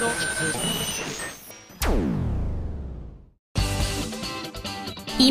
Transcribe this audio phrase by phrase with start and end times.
[0.00, 0.08] 今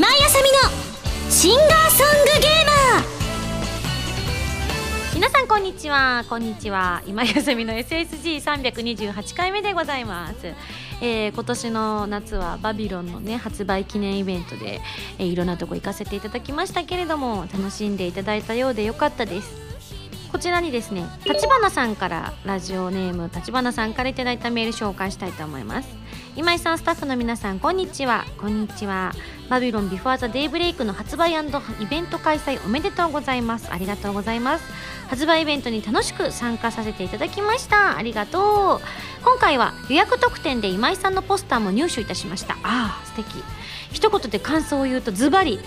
[0.08, 0.60] 井あさみの
[1.32, 3.06] シンガーソングゲーマー。
[5.16, 6.24] 皆さんこんにちは。
[6.30, 7.02] こんにちは。
[7.08, 10.54] 今井あさみの SSG328 回目でございます、
[11.02, 14.82] えー今年の夏はバビロンのね発売記念イベントで、
[15.18, 19.69] えーいろんなとこ行かせていただきましたけれども楽しんでいただいたようでよかったです。
[20.32, 25.90] こちらにですね立花さんからラジオネーム立花さんからいただいたメール紹介したいと思います。
[26.36, 28.24] 今井さんスタッフの皆さんこんにちは。
[28.38, 29.12] こんにちは。
[29.50, 31.36] バビロンビフォーザデイブレイクの発売イ
[31.90, 33.68] ベント開催おめでとうございます。
[33.72, 34.64] ありがとうございます。
[35.10, 37.98] 発売イベントに楽しく参加させていただきました。
[37.98, 39.26] ありがとう。
[39.26, 42.56] 今回は予約特典で今井さんのポスターも入手いたしました。
[42.64, 43.44] あー素敵。
[43.92, 45.60] 一言で感想を言うとズバリ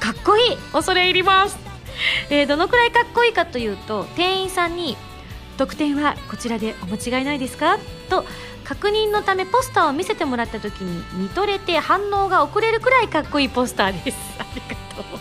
[0.00, 0.56] かっこいい。
[0.72, 1.56] 恐れ入ります。
[2.30, 4.96] えーどのくらいかっこいいかというと店員さんに
[5.58, 8.24] 「特典はこちらでお間違いないですか?」と
[8.64, 14.16] 確認のためポスターを見せてもらった時に見とれて反応が遅れるくらいかっこいいポスターです。
[14.38, 15.18] ありがとう。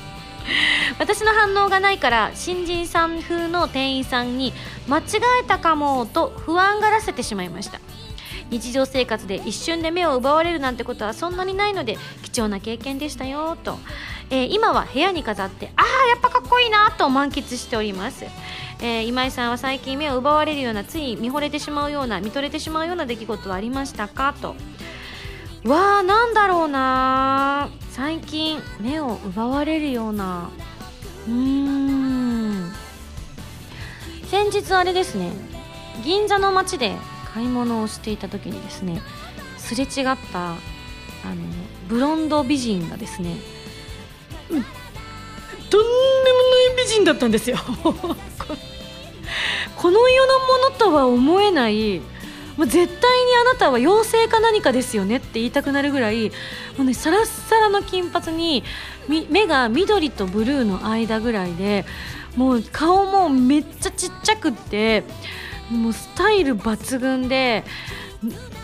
[0.99, 4.53] 私の反応がないから新人さん風の店員さんに
[4.87, 5.03] 間違
[5.41, 7.79] えたかもと不安がらせてしまいました。
[8.49, 13.77] 日常生活で一瞬で目を奪われるなんてことはそんなにないので貴重な経験でしたよと、
[14.29, 18.25] えー今は部屋に飾ってああやっぱかっこいいなと満喫しております、
[18.79, 24.55] えー今井さんは最近目を奪われるようなつい見惚れてしまうような見とれてしまうような出来事はありましたかと。
[25.65, 30.49] わあなんだろうな最近目を奪われるような。
[31.27, 32.71] うーん。
[34.27, 35.31] 先日あれですね。
[36.03, 36.95] 銀座の街で
[37.33, 39.01] 買い物をしていた時にですね
[39.57, 39.89] すれ違っ
[40.31, 40.57] たあの
[41.87, 43.37] ブロンド美人がですね
[44.49, 44.63] とんでも
[45.73, 47.57] ない美人だったんですよ。
[49.75, 52.01] この世のものとは思えない。
[52.57, 56.29] もう絶対にあなたは妖精か何かですよねって言いたくなるぐらい
[56.75, 58.63] もうねサラッサラの金髪に
[59.07, 61.85] 目が緑とブルーの間ぐらいで
[62.35, 65.03] もう顔もめっちゃちっちゃくって
[65.69, 67.63] もうスタイル抜群で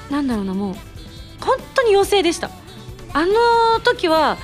[0.09, 0.75] なんだろうなもう
[1.39, 2.49] 本当に妖精でした。
[3.15, 4.37] あの時は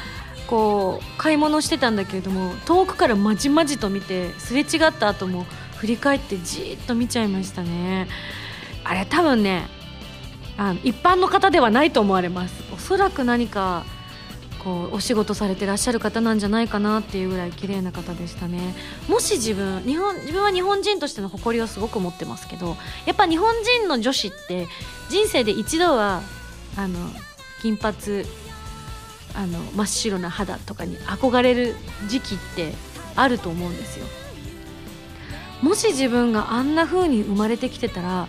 [0.50, 5.46] こう買い物してたんだけれども遠くからまじまじと見てすれ違った後も
[5.78, 8.08] 振り返ってじーっと見ちゃいましたね。
[8.84, 9.68] あれ多分ね
[10.58, 12.64] あの一般の方ではないと思われます。
[12.74, 13.86] おそらく何か
[14.64, 18.76] こうお仕事されてらっしゃる方なんじゃないかなっていうぐらい綺麗な方でしたね。
[19.08, 24.68] もし自分日本自分は日本人としての誇りをすごく持ってますけどやっぱ日本人の女子って
[25.10, 26.24] 人生で一度は
[26.76, 26.98] あの
[27.62, 27.96] 金髪
[29.36, 31.76] あの真っ白な肌とかに憧れる
[32.08, 32.74] 時期って
[33.16, 34.06] あると思うんですよ。
[35.62, 38.28] もし自分があんな風に生まれてきてたら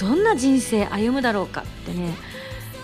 [0.00, 2.14] どんな人生歩むだろうかってね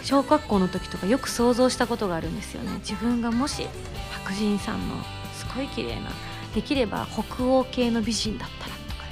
[0.03, 2.73] 小学校の時とかよく想像したことがあるんですよね。
[2.79, 3.67] 自分がもし
[4.13, 4.97] 白人さんの
[5.35, 6.11] すごい綺麗な
[6.55, 9.11] できれば北欧系の美人だったらとかね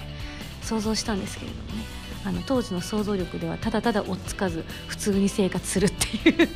[0.63, 1.85] 想像したんですけれどもね。
[2.27, 6.49] あの当時の想像力ではただただ追っつかず普通に生活するっていう。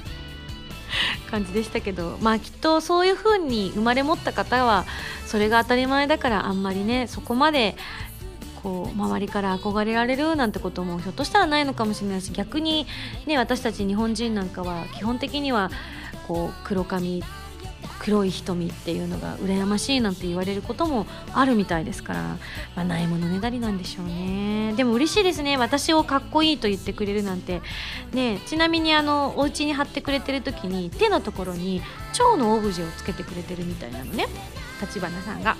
[1.30, 4.84] 感じでしたけどまあきっとそういう風に生まれ持った方は
[5.26, 7.76] それが当たり前だからあんまりねそこまで
[8.62, 12.86] こう周りから憧れられるなんてこともひょっとしたらないのかもしれないし逆に、
[13.26, 15.70] ね、私たち日本人なんかは基本的には
[16.26, 17.22] こう黒髪
[18.08, 22.22] 黒い瞳っていうのが羨ましいなんて言われることもあるみたいですから、
[22.74, 24.72] まあ、ないものねだりなんでしょうね。
[24.76, 25.58] でも嬉しいですね。
[25.58, 27.60] 私をかっこいいと言ってくれるなんて、
[28.14, 31.82] ね、ちなみにあのお家に貼ってくれてる時に手のところに
[32.14, 34.26] 蝶のオブジェをつけてくれてるみたいなのね。
[34.80, 35.56] 立花さんが。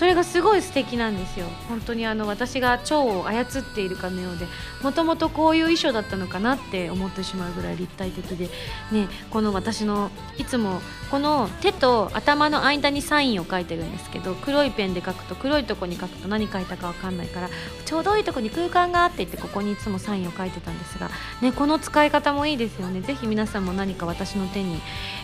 [0.00, 1.44] それがすごい素敵なんですよ。
[1.68, 4.46] 本当にあの私が蝶を操っているかのようで
[4.82, 8.48] もともとこういう衣装だったのかなって思ってしまうぐらい立体的で
[8.92, 10.80] ねこの私のいつも
[11.10, 17.50] この手と頭の間にサインを書いてるんですけど黒いペンで書くと黒いとこに書くと何書いたかわかんないから
[17.84, 21.10] ちょうどいいとこに空間があって言ってここにいつもサインを書いてたんですが、
[21.42, 23.02] ね、この使い方もいいですよね。
[23.02, 24.80] ぜひ皆さんも何か私の手に、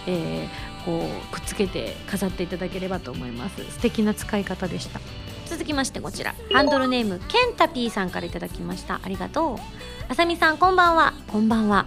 [0.06, 3.56] えーこうくっつけて飾っていただければと思います。
[3.72, 5.00] 素敵な使い方でした。
[5.46, 6.34] 続きましてこちら。
[6.52, 9.00] ハンドルネームケンタピーさんからいただきました。
[9.02, 9.58] ありがとう。
[10.08, 11.12] あさみさんこんばんは。
[11.26, 11.86] こんばんは。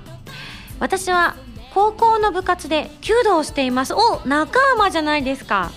[0.79, 1.35] 私は
[1.73, 3.93] 高校の部活で弓道をしています。
[3.93, 5.71] お仲間じゃないですか。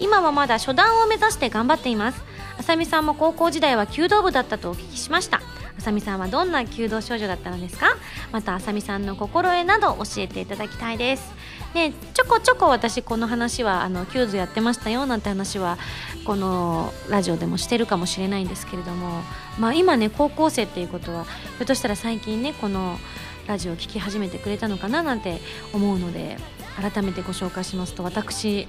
[0.00, 2.22] 今はまだ初段を目指して頑張っています。
[2.58, 5.40] あさみさんも高校時代は弓道部だったとお聞きしました。
[5.76, 7.96] あさみさんはどんな弓道少女だったのですか？
[8.32, 11.32] またあさみさんの心得など教えていただきたいです
[11.74, 15.76] ねちょこちょこ私この話はあの弓道やってましたよなんて話は
[16.24, 19.22] このラジオでもしてるかもしれないんですけれども
[19.58, 22.98] まあ今ね高校生っていうことはひょっとしたら最近ねこの
[23.46, 25.40] ラジオを聴き始めてくれたのかななんて
[25.72, 26.38] 思うので
[26.80, 28.68] 改めてご紹介しますと私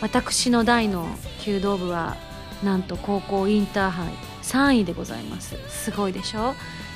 [0.00, 1.06] 私の代の
[1.44, 2.16] 弓道部は
[2.62, 4.12] なんと高校インターハイ
[4.42, 5.56] 3位でございます。
[5.68, 6.54] すごいでしょ？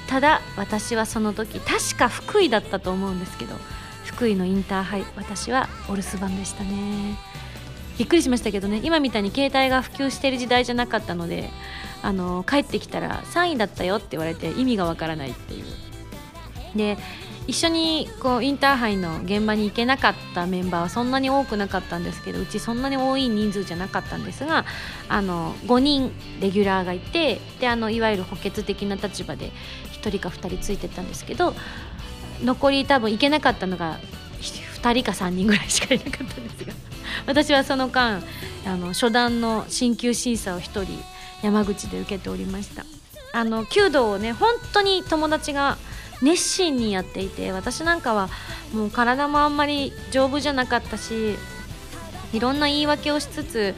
[0.09, 3.55] ただ私はその時確か福井だったと思うんですけど
[4.17, 7.19] 福井のインターハイ私はお留守番でしたね。
[7.99, 11.51] びっくりしましたけどね今みたいに携帯が普及してる時代じゃなかったので
[12.03, 15.65] あの帰ってきたら3位だったよって言われて意味がわからないっていう。
[16.77, 16.97] で
[17.47, 24.65] 一緒にこうインターハイの現場に行けなかったメンバーはそんなに多くなかったんですけどうちそんなに多い人数じゃなかったんですが
[25.09, 26.11] あの5人
[26.41, 29.53] レギュラーがいてであのいわゆる補欠的な立場で
[29.93, 31.55] 1人か2人ついてたんですけど
[32.43, 33.99] 残り多分行けなかったのが
[34.41, 36.73] 2人か3人ぐらいしかいなかったんですが
[37.27, 38.23] 私はその間
[38.67, 40.87] あの初段の進級審査を1人
[41.43, 42.85] 山口で受けておりました。
[43.33, 45.77] あの弓道をね本当に友達が
[46.23, 48.31] 熱心にやっていて私なんかは
[48.73, 51.37] もう体もあんまり丈夫じゃなかったし
[52.33, 53.75] いろんな言い訳をしつつ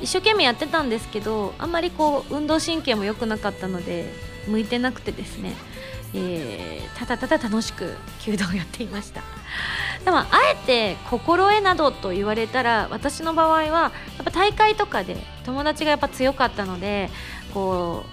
[0.00, 4.12] 一生懸命やってたんですけどあんまりこう運動神経も良くなかったので
[4.46, 5.54] 向いてなくてですね、
[6.14, 9.22] えー、ただただ楽しく弓道をやっていました。
[10.04, 13.88] でもあえて心得などと言われたら私の場合はや
[14.22, 17.08] っぱ大会とかで友達がやっぱ強かったので
[17.54, 18.04] こ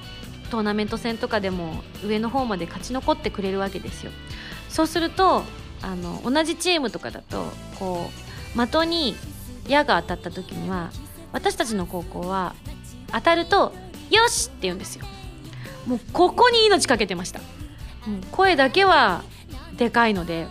[0.46, 4.12] うトーナメント戦とかでも上の方まで勝ち残ってくれるわけですよ。
[4.70, 5.44] そうすると
[5.82, 8.12] あの同じチームとかだとこ
[8.56, 9.16] う的に
[9.68, 10.92] 矢が当たった時には
[11.32, 12.56] 私たちの高校は
[13.12, 13.74] 当たると
[14.10, 15.06] 「よし!」って言うんですよ。
[15.86, 17.40] もうここに命かけてました。
[18.32, 19.24] 声だけは
[19.78, 20.48] でかいので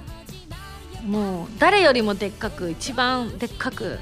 [1.07, 3.99] もう誰よりもでっかく一番でっかく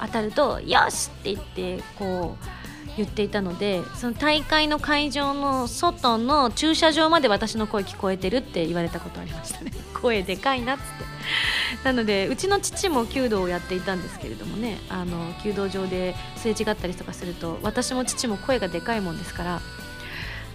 [0.00, 2.58] 当たると「よし!」って言ってこう
[2.96, 19.60] 言っていたのでその大会の会場の外の駐車場まで私の声聞こえてるって言われたことありましたね 声でかいなっつってなのでうちの父も弓道をやっていたんですけれどもねあの弓道場ですれ違ったりとかすると私も父も声がでかいもんですから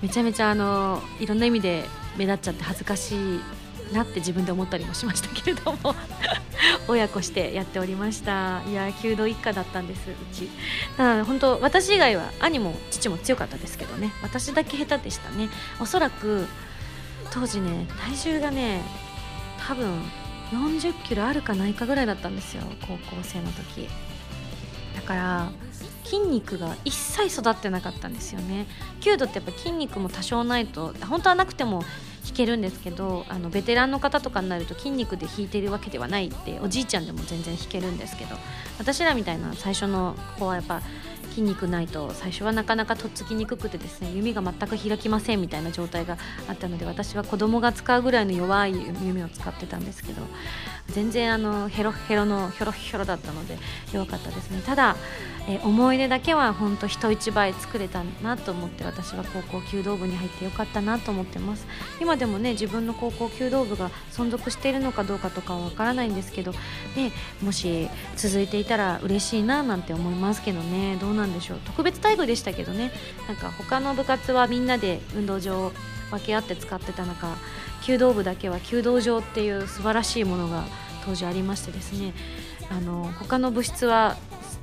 [0.02, 1.86] めちゃめちゃあのいろんな意味で
[2.18, 3.40] 目立っちゃって恥ずかしい
[3.94, 5.96] なって自分で思ったりもしましたけれども。
[6.88, 8.62] 親子してやっておりました。
[8.68, 10.50] いや弓道一家だったんですうち。
[10.98, 14.12] だから本当私以外は兄も父も強かったですけどね。
[14.22, 15.50] 私だけ下手でしたね。
[15.80, 16.48] おそらく
[17.32, 18.82] 当時ね体重がね
[19.68, 20.04] 多分
[20.52, 22.64] 40キロあるかないかぐらいだったんですよ。
[22.82, 23.90] 高校生の時。
[25.04, 25.52] から
[26.04, 28.68] 筋肉が一切育ってなかったんですよね。
[29.02, 31.84] 弓道ってやっぱ筋肉も多少ないと本当はなくても
[32.26, 38.36] 弾けるんですけどあのベテランの方とかになると筋肉で弾いてるわけではないっておじいちゃんでも全然弾けるんですけど
[38.80, 40.82] 私らみたいな最初の子はやっぱ
[41.34, 50.22] 筋肉ないと最初はなかなかとっつきにくくてですね弓が全く開きませんみたいな状態があったので私は子供が使うぐらいの弱い弓を使ってたんですけど
[50.88, 53.58] 全然あのヘロヘロのヒョロヒョロだったので
[53.92, 54.62] 弱かったですね。
[54.66, 54.96] ただ、
[55.48, 61.68] え思い出だけは本当人一倍作れたなと思って私は高校弓道部に入ってよかったなと思ってます。
[62.00, 66.54] 今でもね自分の高校弓道部が存続しているのかどうかとかはわからないんですけど、
[66.96, 67.12] ね、
[67.42, 70.96] もし続いていたら嬉しいななんて思いますけどね。
[71.02, 71.60] どうなんでしょう。
[71.66, 72.94] 特別待遇でしたけどね。
[73.28, 75.72] なんか他の部活はみんなで運動場を
[76.10, 77.36] 分け合って使ってた中
[77.86, 80.64] 弓道部だけは弓道場っていう素晴らしいものが
[81.06, 82.14] 当時ありましてですね。
[82.70, 84.16] あの他の部室は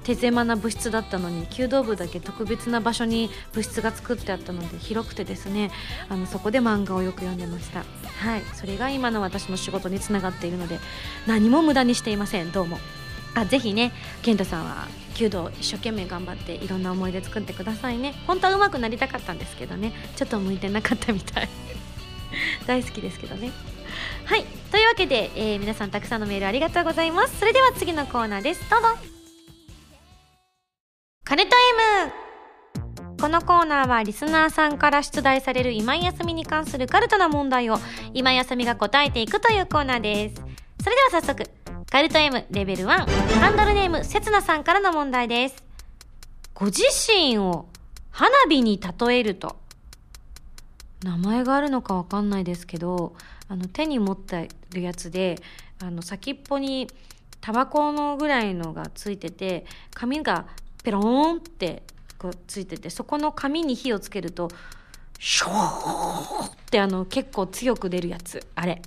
[0.04, 5.70] 手狭な部室だったのに弓道部だけ特別な場所に部室が作ってあったので広くてですね
[6.08, 7.80] あのそこで漫画をよく読んでました。
[7.80, 8.42] はい。
[8.54, 10.78] それが今の私の仕事につながっているので
[11.26, 12.52] 何も無駄にしていません。
[12.52, 12.78] どうも。
[13.34, 13.92] あぜひね
[14.22, 18.14] 健太さんは弓道一生懸命頑張っていろんな思い出作ってくださいね。
[18.26, 19.92] 本当は上手くなりたかったんですけどね。
[20.16, 21.48] ちょっと向いてなかったみたい。
[22.66, 23.52] 大好きですけどね。
[24.24, 24.44] はい。
[24.70, 27.38] というわけで、えー、皆さんたくさんのメールありがとうございます。
[27.38, 28.68] それでは次のコーナーです。
[28.70, 29.19] どうぞ。
[31.30, 31.54] カネト
[32.74, 37.78] M このコーナーはリスナーさんから出題される今休みに関するカルトな問題を
[38.12, 40.34] 今休みが答えていくというコーナーです。
[40.82, 41.48] それでは早速
[41.88, 43.06] カルト M レベル1
[43.38, 45.62] ハンドルネームせつなさんからの問題です。
[46.52, 47.68] ご自身を
[48.10, 49.54] 花火に例えると
[51.04, 53.14] 名前があるのかわかんないですけど
[53.46, 55.36] あの手に持ってるやつで
[55.80, 56.88] あの先っぽに
[57.40, 60.46] タバコのぐらいのがついてて紙が
[60.82, 61.82] ペローンって
[62.18, 64.48] こうついててそこの紙に火をつけると
[65.18, 68.82] ショーってあの結構強く出るやつあれ。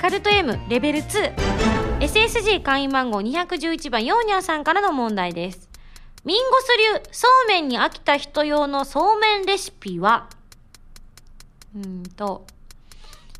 [0.00, 5.68] カルト M レベル 2SSG 会員番号211番ヨーニャーさんからの問題です。
[6.24, 10.28] ミンゴス流そうめんに飽きた人用のそうめんレシピは
[11.74, 12.46] うんと、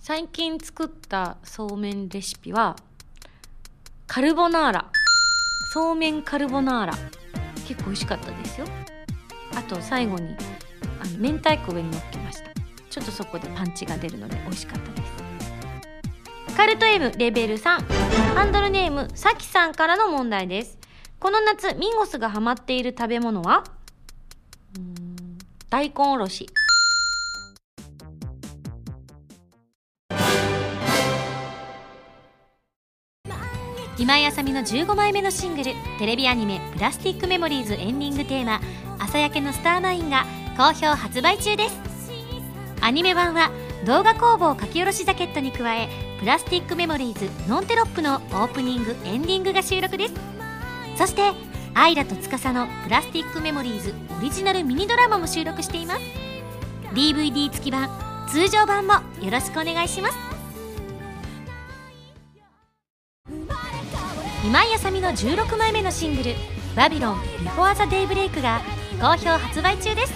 [0.00, 2.76] 最近作ったそうめんレシピは
[4.06, 4.92] カルボナーラ。
[5.72, 6.94] そうめんカルボナーラ。
[7.68, 8.66] 結構美味しかったですよ。
[9.54, 10.34] あと最後に
[11.00, 12.50] あの明太子上に乗っけました。
[12.90, 16.56] ちょっとそこでパンチが出るので美味しかったです。
[16.56, 17.80] カルト M レベル3
[18.34, 20.76] ハンドルネームさきさんからの問題です。
[21.20, 23.62] この夏ミンゴスがハマっている食べ物は？
[25.68, 26.48] 大根おろし。
[34.00, 38.58] 今井あさみの15枚目のシングルテレビアニメ「プラスティックメモリーズ」エンディングテーマ
[38.98, 40.24] 「朝焼けのスターマイン」が
[40.56, 41.78] 好評発売中です。
[42.80, 43.50] アニメ版は
[43.84, 50.14] 動画工房書き下ろしジャケットに加えプラスティックメモリーズノンテロップのオープニングエンディングが収録です。
[50.96, 51.32] そして
[51.74, 56.00] アイラと司のプラスティックメモリーズオリジナルミニドラマも収録しています。
[56.94, 57.90] DVD 付き版
[58.30, 60.39] 通常版もよろしくお願いします。
[64.42, 66.34] 今井あさみの16枚目のシングル
[66.74, 68.62] 「バビロンビフォーザデイブレイクが
[68.98, 70.14] 好評発売中です。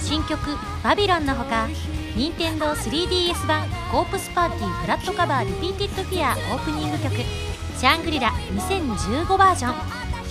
[0.00, 0.38] 新曲
[0.84, 1.66] 「バビロン」のほか
[2.14, 7.16] 任天堂 3DS 版「コープスパーティーブラッドカバーリピーティッドフィアー」オープニング曲
[7.80, 9.74] 「シャングリラ2015バージョン」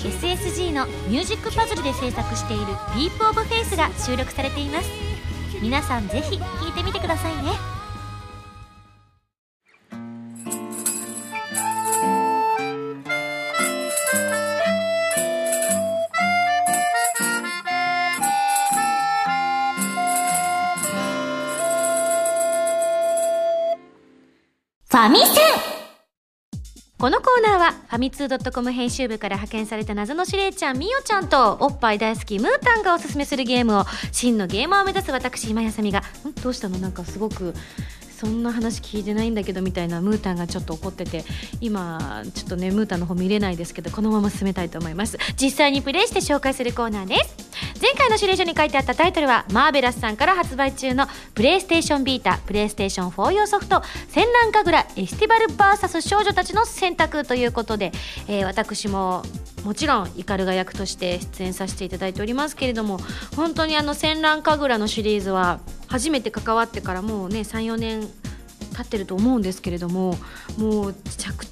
[0.06, 4.89] SSG のミュージックパズルで制作している「リープオブフェイス」が収録されています。
[5.60, 7.54] 皆さんぜひ聴いてみてくださいね。
[24.96, 25.36] ファミセン。
[26.98, 33.84] このコーナーはファミツー .com 編集部から派遣された謎の司令ちゃんみよちゃんとおっぱい大好きムータンがおすすめするゲームを
[34.14, 36.00] 真のゲーマーを目指す私今やさみが。
[36.00, 36.04] ん？
[36.42, 36.78] どうしたの？
[36.78, 37.54] なんかすごく
[38.15, 41.25] そんな話聞いてないんだけどみたいなムータンがちょっと怒ってて
[41.60, 45.17] 今ちょっとねムータンの方見れないですけどこのまま進めたいと思います。
[45.39, 47.45] 実際にプレイして紹介するコーナーです。
[47.81, 57.91] 前回の指令書に書いてあったタイトルはマーベラスさんから発売中のプレイステーションビータプレイステーション4用ソフト戦乱神楽エスティバル VS 少女たちの選択ということで、
[58.27, 59.24] えー私も
[59.65, 63.00] もちろんイカルガ役として出演させていただいておりますけれども
[63.36, 68.07] 本当にあの戦乱神楽のシリーズは初めて関わってからもうね34年
[68.75, 70.17] 経ってると思うんですけれども
[70.58, 70.96] もう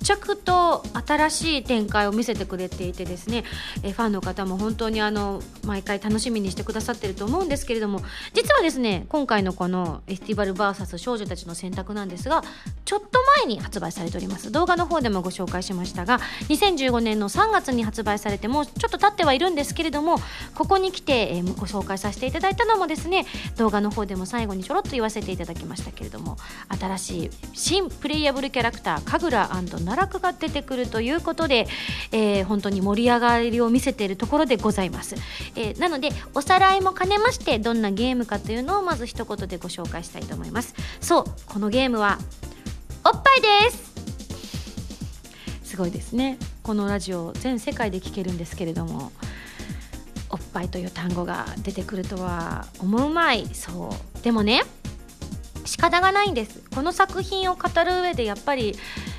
[0.03, 3.43] 着々と新しい展開を見せてくれていてですね、
[3.83, 8.01] えファンの方も本当にあの毎回楽しみにしてくださってると思うんですけれども
[8.33, 12.43] 実はですね今回のこの「エスティバル VS 少女たちの選択」なんですが
[12.85, 14.51] ちょっと前に発売されております。
[14.51, 20.19] 動画の方でもご紹介しましたが2015年の3月に発売されてもうちょっと経ってはいるんですけれども
[20.55, 23.25] ここに来て、えーご紹介させていただいたのもですね
[23.57, 26.37] 動画の方でも最後にちょろっと言わせていただきましたけれども
[26.79, 31.67] 新しいし新プレイヤブルキャラクター神楽奈落が出てくるということで、
[32.11, 35.15] えー本当に盛り上がりを見せているところでございます、
[35.55, 40.73] えーなのでおさらいも兼ねましてどんなゲームかというのをまず一言でご紹介したいと思います。
[40.99, 42.17] そうこのゲームは
[43.05, 43.93] おっぱいです。
[45.63, 46.37] すごいですね。
[46.61, 49.11] このラジオ全世界で聴けるんですけれども
[50.29, 53.47] おっぱいという単語が出てくるとは思うまい。
[53.53, 53.89] そ
[54.19, 54.23] う。
[54.23, 54.63] でもね
[55.73, 56.61] 仕方がないんです。
[56.75, 58.75] この作品を語る上でやっぱり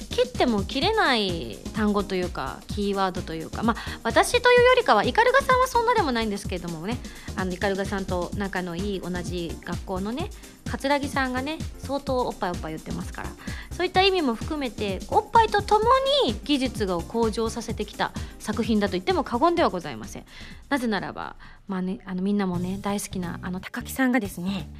[0.08, 6.96] 切っても切れない単語というかキーワードというかまあ私というよりかはイカルガさんはそんなでもないんですけれどもね。
[7.34, 10.30] あのイカルガさんと仲のいい同じ学校のね
[10.70, 13.30] 桂木さんがね相当おっぱいおっぱい言ってますから。
[13.72, 15.86] そういった意味も含めておっぱいととも
[16.24, 20.24] に技術を向上させてきた作品だと言っても過言ではございません。
[20.68, 21.34] なぜならば、
[21.66, 24.70] まあね、あのみんなもね大好きなあの高木さんがですね、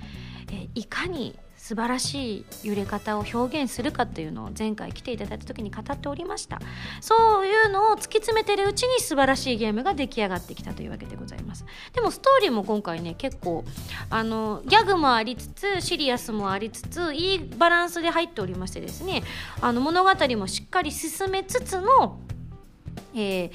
[0.52, 6.60] えいかに素晴らしい揺れ方を表現するかというのを前回来ていただいた時に語っておりました。
[7.00, 11.64] そういうのを突き詰めてるうちに素晴らしいゲームが出来上がってきたというわけでございます。
[11.94, 13.64] でもストーリーも今回ね結構
[14.10, 19.22] あのギャグもありつつシリアスもありつついいバランスで入っておりましてですね
[19.62, 22.20] あの物語もしっかり進めつつの
[23.14, 23.52] えー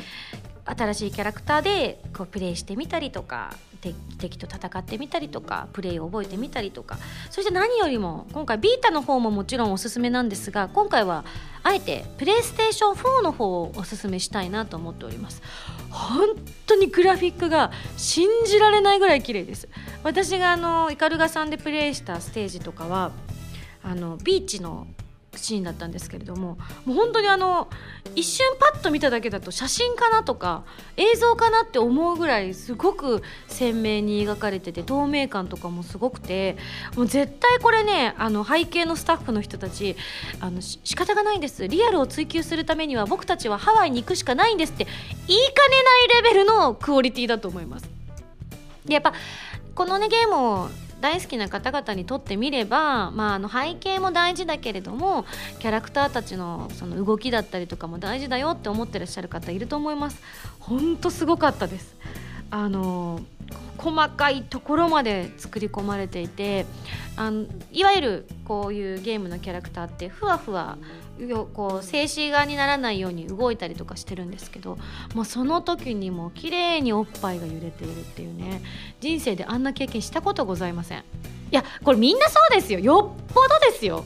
[0.77, 6.97] 新しいキャラクターでこうプレイしてみたりとか敵敵と戦ってみたりとかプレイを覚えてみたりとか。
[7.29, 11.23] そして何よりも今回ビータの方ももちろんおすすめなんですが今回は
[11.63, 15.41] あえてプレイステーション4の方をおすすめしたいなと思っております。
[15.89, 16.35] 本
[16.67, 19.69] 当にグラフィックが信じられないぐらい綺麗です。
[20.03, 23.11] 私があのイカルガさんでプレイしたステージとかは
[23.83, 24.88] あのビーチの
[25.39, 27.67] シーンだったんですけれどももう本当にあの
[28.15, 30.63] 一瞬パッと見ただけだと写真かなとか
[30.98, 36.58] 映像かなって思うぐらいすごく鮮明に描かれてて透明感とかもすごくて
[36.96, 39.96] もう絶対これねあの背景のスタッフの人たち
[40.39, 44.88] あの仕方がないんですリアルを追求するためには僕たちはハワイに行くしかないんですって
[45.27, 47.89] 言いかねないレベルのクオリティだと思います。
[48.86, 49.13] でやっぱ
[49.75, 50.69] このねゲームを
[51.01, 55.25] 大好きな方々にとってみれば、まあ、あの背景も大事だけれども
[55.60, 60.22] キャラクターたちのその動きだったりとかも大事だよって思ってらっしゃる方いると思います。
[60.60, 61.96] 本当すごかったです。
[62.51, 63.22] あの
[63.77, 66.65] 細かいところまで作り込まれていて
[67.15, 70.77] あのいわゆるこういうゲームのキャラクターってふわふわ
[71.53, 74.77] こう静止画にならないように動いたりとかしてるんですけど
[75.13, 78.61] もうその時にも綺麗におっぱいが揺れているっていうね
[79.01, 80.99] 人生であんな経験したことございません。
[80.99, 81.03] い
[81.51, 82.79] やこれみんなそうですよ。
[82.79, 84.05] よっぽどですよ。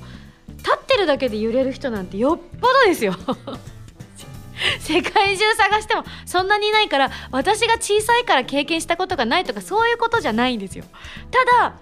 [0.58, 3.13] 立ってるだけで揺れる人なんてよっぽどですよ。
[4.79, 10.86] 世界中探してもそんなにいないから私が小さいから経験したことがないとかそういうことじゃないんですよ。
[11.32, 11.75] ただ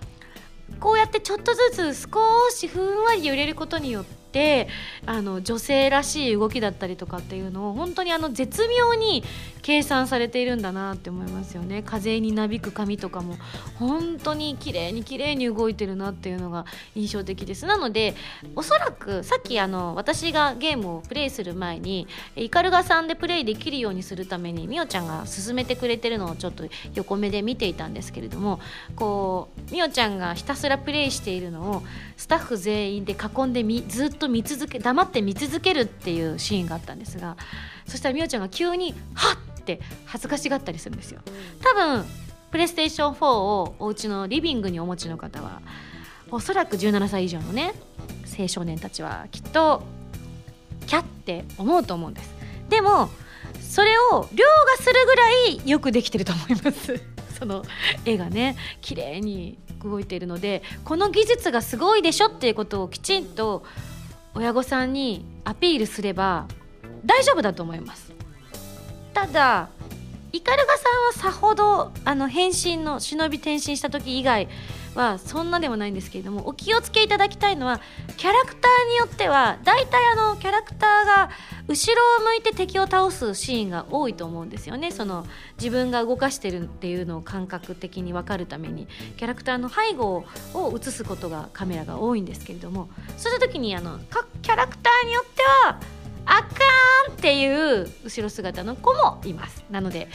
[0.79, 4.67] こうやってちょっとずつ少しふんわり揺れることによってて
[5.05, 9.23] あの女性らしい動きだったりとかっていうのを本当にあの絶妙に
[9.61, 13.35] 計算されているんだなって思いますよね風になびく髪とかも
[13.75, 16.65] 本当に綺麗に綺麗に動いてるなっていうのが
[16.95, 18.15] 印象的ですなので
[18.55, 28.59] おそらくさっきあの私がゲームをプレイする前にイカルガさんでプレイできるようにするためにみおちゃんが勧めてくれてるのをちょっと横目で見ていたんですけれども
[28.95, 31.83] こうみおちゃんがひたすらプレイしているのを
[32.17, 37.37] スタッフ全員で囲んでみずっと見続け黙って見続けるっていうシーンがあったんですが
[37.85, 41.21] そしたらみおちゃんが急に「はっ!」って恥ずかしがったりするんですよ。
[41.61, 42.05] 多分
[42.51, 45.61] プレイステーション4をお家のリビングにお持ちの方は
[46.29, 47.73] おそらく17歳以上のね
[48.37, 49.83] 青少年たちはきっと
[50.87, 52.33] キャって思うと思うんです。
[52.69, 53.09] でも
[53.59, 54.43] それを凌
[54.77, 57.01] 駕するぐらいよくできてると思います。
[57.39, 57.63] その
[58.05, 63.63] 絵がね綺麗に動いているのでこの技術がすごいでしょっていうことをきちんと
[64.33, 66.47] 親御さんにアピールすれば
[67.05, 68.10] 大丈夫だと思います。
[69.13, 69.69] ただ
[70.33, 70.83] イカルガさ
[71.23, 74.47] んはさほどあの変身の忍び転身した時以外
[74.95, 77.79] はそんなでもないんですけれどもお気をつけいただきたいのは
[78.17, 81.29] キャラクターによっては大体あのキャラクターが
[81.67, 84.91] 後ろを向いて敵を倒すシーンが多いと思うんですよね。
[84.91, 85.25] その
[85.57, 95.79] 自分が動かしてるっていうのを感覚的に分かるためにキャラクターの背後を映すことがカメラが多いんですけれどもそういう時にあの各キャラクターによっては
[96.25, 96.49] あか
[97.09, 99.63] んっていう後ろ姿の子もいます。
[99.69, 100.07] なので、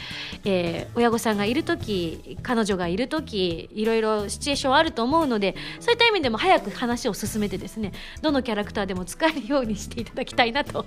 [0.44, 7.92] えー、親御さんがいる時彼女がいる時いろいろシチュエーションあると思うのでそういった意味でも早く話を進めてですね
[8.22, 10.86] どのキャラクターでも使えるようにしていただきたいなと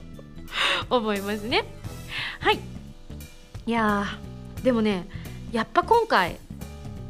[0.89, 1.63] 思いますね。
[2.39, 2.59] はい。
[3.65, 4.05] いや
[4.63, 5.07] でもね
[5.51, 6.37] やっぱ今回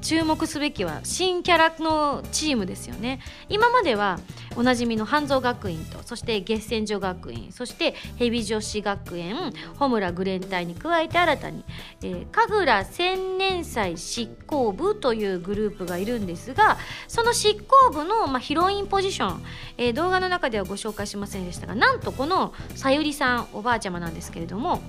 [0.02, 4.20] 注目すべきは新キャラのチームですよね今までは
[4.56, 9.36] おなじみの半蔵学院とそして月泉女学院そして蛇女子学園
[9.78, 11.64] 穂村グレン隊に加えて新たに、
[12.02, 19.44] えー、神楽千年祭執行部というグループがいるんですがその執行部の、まあ、ヒロインポジション、
[19.78, 24.82] えー、動画の中ではご紹介しませんでしたがなんとこのさゆりさんおばあちゃまなんですけれども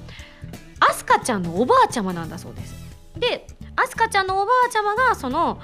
[0.80, 2.74] アスカちゃんのおばあちゃまなんだそうです。
[3.18, 5.60] でアスカちゃんのおばあちゃまがその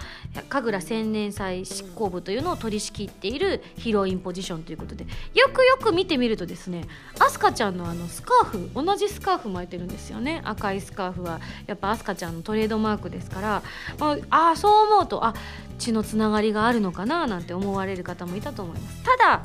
[0.49, 6.85] 神楽千年祭執行部というのを取り仕切っているヒロインポジションということでよくよく見てみるとですね
[7.19, 10.43] アスカちゃんのあのスカーフ同じスカーフ巻いてるんですよね。
[10.45, 13.63] 赤いスカーフはやっぱアスカちゃんのトレードマークですから、
[13.99, 15.35] まあ、あそう思うとあ
[15.79, 19.03] 血のつながりがあるのかななんて思われる方もいたと思います。
[19.03, 19.43] ただ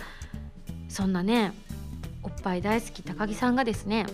[0.89, 1.53] そんなね
[2.23, 4.05] おっぱい大好き高木さんがですね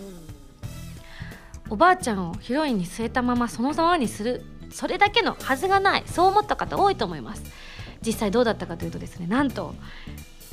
[1.70, 7.42] おばあちゃんをヒロインに据えたままそのままにするそれだけのはずがないそう思った方多いと思います。
[8.04, 9.74] 実際どうだったかというとですねなんと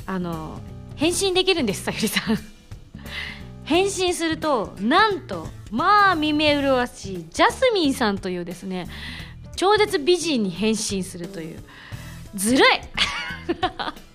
[0.05, 0.59] あの
[0.95, 2.37] 変身できるんですさゆりさん。
[3.63, 8.87] 変身するとなんとまあ見目麗しいジャスミンさんというですね
[9.55, 11.63] 超絶美人に変身するという。
[12.35, 12.61] ずるい。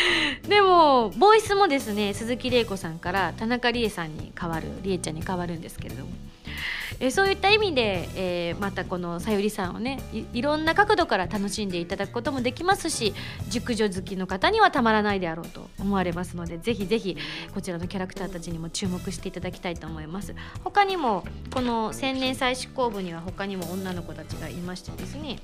[0.48, 6.10] でもボイスもですね鈴木玲子さんから田中理恵さんに変わる理恵ちゃんに変わるんですけれども。
[6.98, 10.00] えそういった意味で、えー、またこのさゆりさんをね
[10.32, 13.12] いろんな角度から楽しんでいただくこともできますし
[13.48, 17.16] 熟女好きの方にはたまらないであろうと思われますのでぜひぜひ
[17.52, 20.34] こちらのキャラクターたちにも注目していただきたいと思います。
[20.64, 25.38] 他にもこの千年祭執行部には他にも女の子たちがいましてですね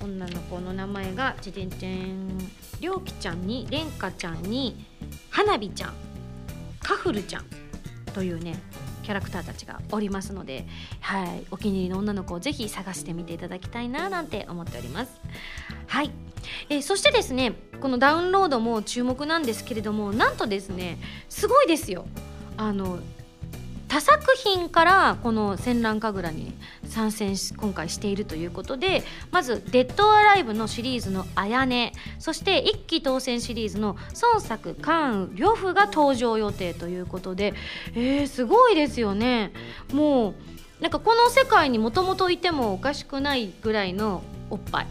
[0.00, 2.38] 女の子の名前がちでんちん
[2.80, 4.84] りょうきちゃんにれんかちゃんに
[5.30, 5.94] 花火ちゃん
[6.80, 7.44] カフルちゃん
[8.14, 8.58] というね
[9.02, 10.66] キャラクターたちがおりますので、
[11.00, 15.20] はい、お気に入りの女の子をぜひ探してみていただきたいななんて思っております。
[15.86, 16.10] はい、
[16.68, 22.06] えー、そしてですねこのダウンロードも注目なんですけれどもなんとですねすごいですよ
[22.56, 22.98] あの
[23.88, 26.52] 他作品からこの戦乱神楽に
[26.84, 37.54] 参戦し今回しているということでまず「デッド・アライブ」のシリーズの「あやね」そして一期当選シリーズの孫作関羽呂布が登場予定ということで
[37.94, 39.52] えー、すごいですよね。
[39.92, 40.34] もう
[40.80, 44.86] なんかこの世界にもともといてもおかしくないぐらいのおっぱい。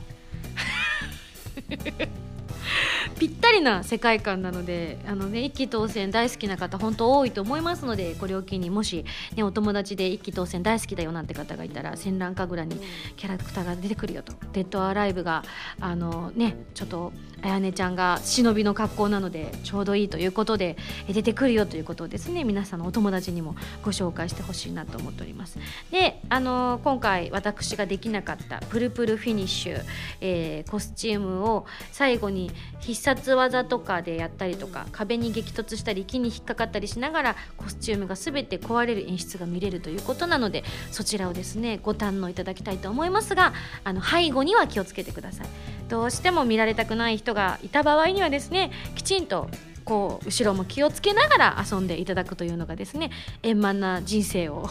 [3.20, 12.80] ぴったりな世界観なのであの、ね、一騎当千大好きな方本当多いと思いますのでこれを機にもし、ね、お友達で一騎当千大好きだよなんて方がいたら閃乱カグラに
[13.16, 14.34] キャラクターが出てくるよと。
[14.54, 15.44] デッドオアアライブが
[15.80, 22.44] あの、ね、ちょっとあやねちゃんが忍びの格好なのでちょうどいいということで出てくるよということをですね。
[22.44, 25.60] 皆さんのお友達にもご紹介してほしいなと思っております。
[25.92, 29.84] であの今回私ができなかったプルプルフィニッシュ、
[30.22, 45.48] えー、コスチュームを最後に必殺技とかでやったりとか壁に激突したり木に引っかかったりしながらコスチュームが全て壊れる演出が見れるということなのでそちらをですねご堪能いただきたいと思いますがあの背後には気をつけてください。
[45.90, 49.48] どうしても見られたくない人がいた場合にはですねきちんと
[49.86, 53.12] こう後ろも気をつけながら遊んでいただくというのがですね
[53.44, 54.70] 円満な人生を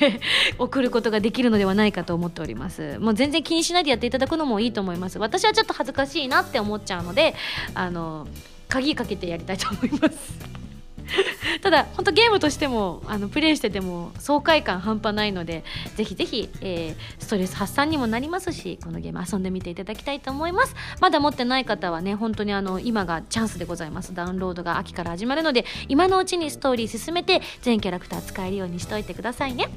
[0.58, 2.98] 送ることができるのではないかと思っております。
[2.98, 5.18] もう全然気にしないでやっていただくのもいいと思います。
[5.18, 7.34] 私はちょっと恥ずかしいなって思っちゃうので
[7.74, 8.28] あの
[8.68, 10.65] 鍵かけてやりたいと思います。
[11.62, 15.64] ただ本当ゲームとしてもあのプレイしてても爽快感半端ないので
[15.94, 20.74] ぜひぜひ、えー、ストレス発散にもなりますしこのゲーム遊んでみていただきたいと思います。
[21.00, 24.14] まだ持ってない方はね本当にあの今がチャンスでございます。
[24.14, 29.68] ダウンロードが秋から始まるので今のうちにストーリー進めて全キャラクター使えるようにしておいてくださいね。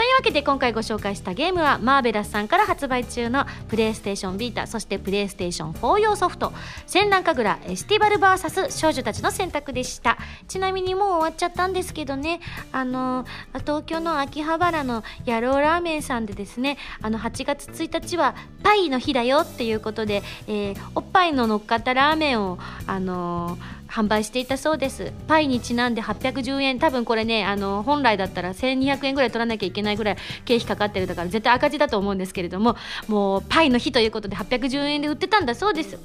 [0.00, 6.54] というわけで今回ご紹介したゲームはマーベラスさんから発売中のプレイステーションビータそしてプレイステーション4用ソフト
[6.88, 10.16] 「戦乱神楽エスティバル VS 少女たちの選択」でした。
[10.48, 12.40] ちなみにもう終わっちゃったんですけどね
[12.72, 13.26] あの
[13.66, 25.12] 東京の秋葉原の野郎ラーメンさんでですねあの8月1日はパイの日だよっていうことで、えー、おっぱいの乗っかったラーメンをあのー販売していたそうです。
[25.26, 26.78] パイにちなんで810円。
[26.78, 32.76] 多分これねあの本来だったら1200円ぐらい取らなきゃいけないぐらい経費かかってるだから絶対赤字だと思うんですけれども
[33.08, 35.98] もうパイの日ということで810円で売ってたんだそうです。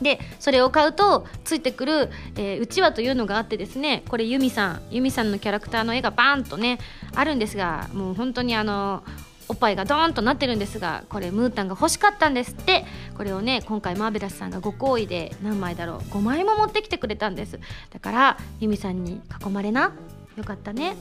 [0.00, 6.78] でそれを買うとついてくる、え、うちわというのがあってですねこれユミさんユミさんのキャラクターの絵がバーンとね
[7.14, 9.02] あるんですがもう本当にあの
[9.50, 12.84] おっぱいがドーンとなってるんですがこれムータンが欲しかったんですって。
[13.16, 17.58] これをね今回マーベラスさんがご好意で何枚だろう5枚も持ってきてくれたんです。
[17.90, 19.92] だからユミさんに囲まれな。
[20.36, 20.94] よかったね。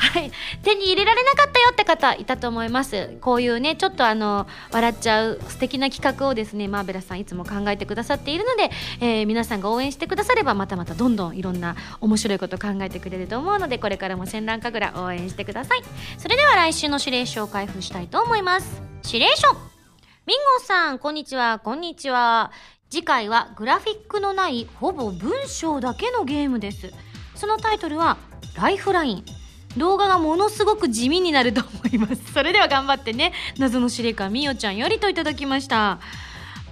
[0.00, 0.32] はい。
[0.62, 3.18] 手に入れられなかったよって方いたと思います。
[3.20, 15.82] こういうねちょっとあの笑っちゃう素敵な企画をですねマーベラさんいつも考えてくださっているので、えー、皆さんが応援してくださればまたまたどんどんいろんな面白いこと考えてくれると思うのでこれからも戦乱神楽応援してください。
[16.16, 18.82] それでは来週の指令書を開封したいと思います。
[19.06, 19.52] 指令書。
[20.26, 21.58] ミンゴさんこんにちは。
[21.58, 22.52] こんにちは。
[22.88, 26.90] 次回はグラフィックのないほぼ文章だけのゲームです。
[27.34, 28.16] そのタイトルは
[28.56, 29.39] ライフライン。
[29.76, 32.20] 動画がものすごく地味になると思います。
[32.34, 33.32] それでは頑張ってね。
[33.58, 35.98] 謎の司令官みおちゃんよりといただきました。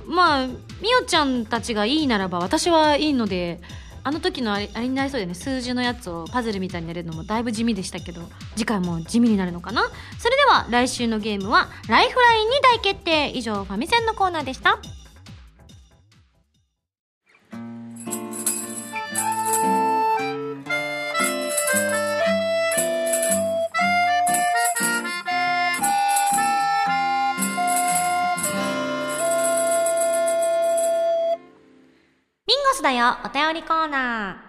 [0.07, 0.57] まあみ
[1.01, 3.61] おちゃんたちがいいならば私はいいので
[4.05, 5.35] あの時のあれあれになりそうでね。
[5.35, 8.23] 数字のやつをパズルみたいにやるのもだいぶ地味でしたけど
[8.57, 9.83] 次回も地味になるのかな？
[10.19, 13.31] それでは来週のゲームはライフラインに大決定。
[13.35, 14.79] 以上ファミセンのコーナーでした。
[32.79, 34.41] スだよお便りコーナ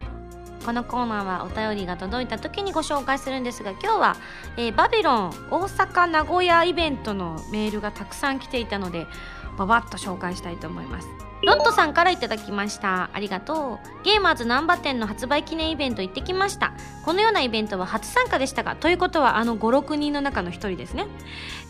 [0.00, 0.66] ー。
[0.66, 4.16] このコーナーはお便りが届いた時にご紹介するんですが今日は、
[4.56, 9.06] えー、バビロン大阪名古屋イベントのメールがたくさん来ていたので
[9.56, 11.27] ババッと紹介したいと思います。
[11.42, 13.10] ロットさんからいただきました。
[13.12, 14.04] ありがとう。
[14.04, 16.72] ゲーマーズ難波店の発売記念イベント行ってきました。
[17.04, 21.06] このようなイベントは初参加でしたがということはあの56人の中の1人ですね、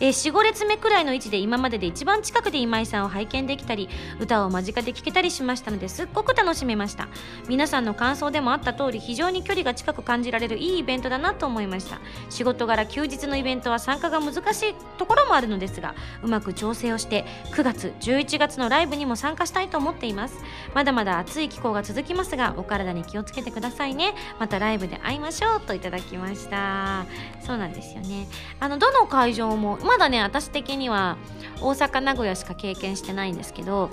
[0.01, 3.87] えー、45列目くらいの位置で今までで一番近くで今井さんを拝見できたり
[4.19, 7.07] 歌を間近で聴けたりしましたのですっごく楽しめました。
[7.47, 11.99] 皆さんの感想でもあった通り非常に距離が近く感じられるいいイベントだなと思いました。
[12.29, 20.41] 仕事柄休日のイベントは参加が難しいところもあるのですがうまく調整をして9月月11月のライブにも参加したたいと思っています。
[20.73, 24.13] まだまだ暑い気候が続きますがお体に気をつけてくださいね。
[24.39, 27.05] またライブで会いましょうといただきました。
[27.45, 28.27] そうなんですよね。
[28.59, 31.17] あのどの会場もまだね私的には
[31.61, 33.89] 大阪名古屋しか経験してないんですけど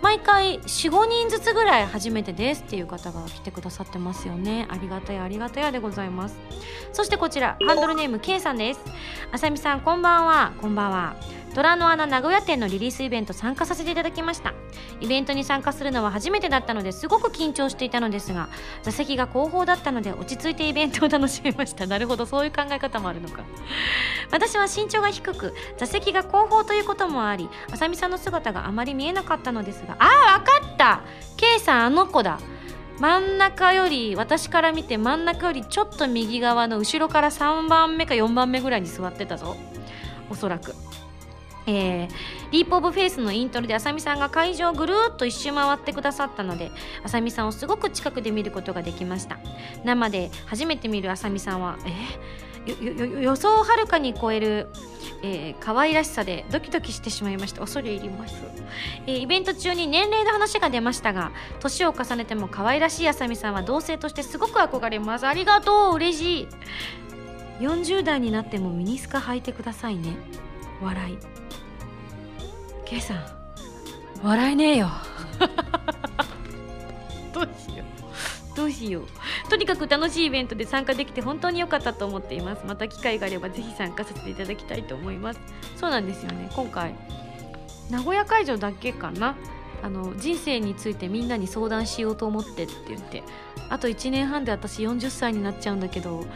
[0.00, 4.66] 毎回45人ずつぐらい初めてですっていう方が来てくださってますよね。
[4.70, 6.38] ありがたいありがたやでございます。
[6.92, 8.80] そしてこちらハンドルネーム K さんです。
[9.30, 10.52] あさみさんこんばんは。
[10.60, 11.16] こんばんは。
[11.54, 14.54] 虎の穴名古屋店のリリースイベント参加させていただきました。
[15.00, 18.48] イベントに参加するのは初めてだったのですごく緊張していたのですが
[18.82, 21.86] 座席が後方だったので落ち着いてイベントを楽しめました。
[21.88, 23.42] なるほどそういう考え方もあるのか。
[24.30, 31.00] 私は身長が低く座席が後方ということもありあさみさんの姿があまり見えなかったのですがああ分かった
[31.36, 32.38] ！K さんあの子だ。
[32.98, 39.56] 真ん中より私から見て真ん中よりちょっと右側の後ろから3番目か4番目ぐらいに座ってたぞ。
[40.30, 40.74] おそらく。
[41.66, 42.08] えー、
[42.50, 46.70] リープオブフェイスのイントロであさみさんが会場をぐるっと一周回ってくださったので
[47.04, 49.38] あさみさんをすごく近くで見ることができました。
[49.84, 51.78] 生で初めて見るあさみさんは
[52.66, 54.68] えー、予想をはるかに超える、
[55.22, 57.60] えー、可愛らしさでドキドキしてしまいました。
[57.60, 58.36] 恐れ入ります、
[59.06, 65.26] えー、イベント中に年齢の話が出ましたが年を重ねても可愛らしいあさみさんは同性としてすごく憧れます。
[65.26, 66.48] ありがとう嬉しい。
[67.60, 70.16] 40代になってもミニスカ履いてくださいね。
[70.80, 71.18] 笑い。
[72.92, 73.24] K さん
[74.22, 74.90] 笑えねえよ。
[77.32, 77.84] どうしよ
[78.52, 78.56] う。
[78.56, 79.48] どうしよう。
[79.48, 82.66] とにかく楽しいイベントで参加できて本当に良かったと思っています。
[82.66, 85.40] また機会があればぜひ参加させていただきたいと思います。
[85.76, 86.50] そうなんですよね。
[86.54, 86.94] 今回
[87.88, 89.36] 名古屋会場だけかな。
[89.82, 93.22] あの人生についてみんなに相談しようと思ってって言って。
[93.70, 96.26] あと1年半で私40歳になっちゃうんだけど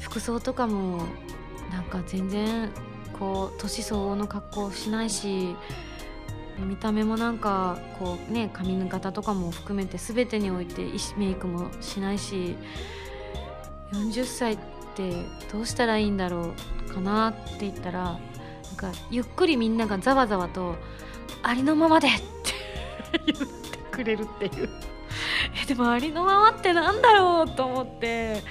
[0.00, 1.06] 服装とかも
[1.72, 2.70] なんか全然
[3.18, 5.54] こう年相応の格好しないし
[6.58, 12.56] 見た目もなんかこうね髪型とかも含めて全てにおいてメイクもしないし
[13.92, 14.58] 40歳っ
[14.94, 15.12] て
[15.52, 16.52] どうしたらいいんだろ
[16.88, 20.76] うかなって言ったらなんかゆっくりみんながざわざわと
[21.42, 24.68] 「ありのままで!」って 言ってくれるっていう
[25.62, 28.42] えでもありのままってなんだろうと思って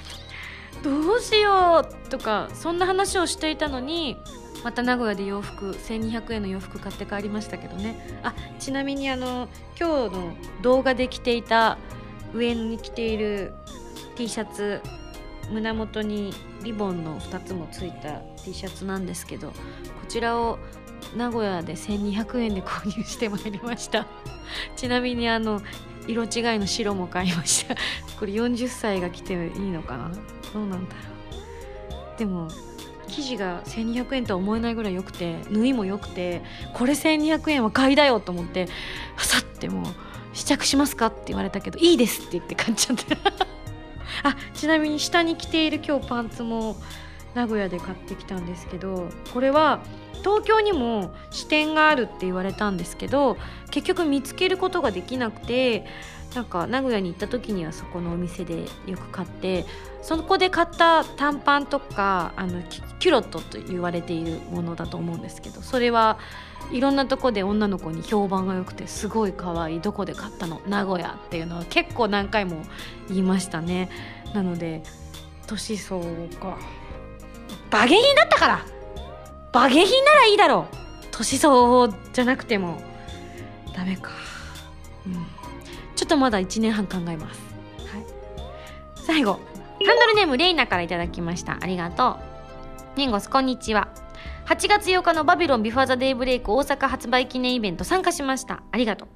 [0.82, 4.16] どうしようとかそんな話をしていたのに
[4.64, 8.18] また名古屋で洋服1200円の洋服買って帰りましたけどね。
[8.22, 9.48] あちなみにあの
[9.78, 11.76] 今日の動画で着ていた
[12.32, 13.52] 上に着ている
[14.16, 14.80] T シャツ
[15.50, 19.54] 胸元にリボンの2つもついた T シャツなんですけどこ
[20.08, 20.58] ちらを
[21.14, 24.06] 名古屋で1200円で購入してまいりました。
[24.76, 25.60] ちなみにあの
[26.06, 27.74] 色違いの白も買いました。
[28.18, 30.10] これ40歳が着ていいのかな？
[30.54, 32.18] どうなんだろう。
[32.18, 32.48] でも
[33.08, 38.68] 生地が1200円とは思えないぐらい良くて縫いも良くてこれ1200円は買いだよと思って
[39.18, 39.84] さってもう
[40.32, 43.16] 試着しますかって言われたけどいいですって言って買っちゃって。
[44.22, 46.76] あちなみに下に着ている今日パンツも
[47.34, 49.80] 名古屋で買ってきたんですけどこれは
[50.20, 53.36] 東京にも支店があるって言われたんですけど
[53.70, 55.84] 結局見つけることができなくて
[56.34, 59.64] なんか名古屋に行った時にはそこのお店でよく買って
[60.02, 62.60] そこで買った短パンとかあの
[62.98, 66.18] キュロットと言われているものだと思うんですけどそれは
[66.72, 70.60] いろんなとこで女の子に評判が良くてすごい可愛いどこで買ったの？
[70.66, 72.62] 名古屋っていうのは結構何回も
[73.08, 73.90] 言いましたね。
[74.34, 74.82] なので
[75.46, 76.02] 年相応
[76.40, 76.58] か。
[77.70, 78.66] バゲ品だったから！
[79.52, 80.76] バゲ品ならいいだろう！
[81.10, 82.82] 年相応じゃなくても
[83.76, 84.10] ダメか。
[85.96, 87.40] ちょっとまだ1年半考えます、
[87.86, 88.04] はい、
[88.96, 89.40] 最後
[89.86, 91.58] ハンドルネームレイナから頂きました。
[91.60, 92.16] ありがと
[92.96, 92.98] う。
[92.98, 93.88] ニンゴスこんにちは。
[94.46, 98.62] 8月8日のバビロンビフォーザデイブレイク大阪発売記念イベント参加しました。
[98.72, 99.08] ありがとう